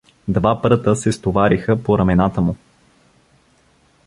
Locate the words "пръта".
0.61-0.95